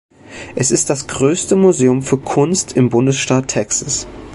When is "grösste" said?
1.05-1.55